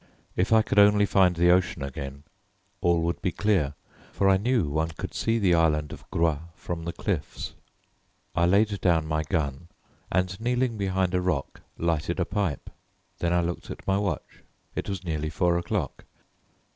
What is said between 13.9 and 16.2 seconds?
watch. It was nearly four o'clock.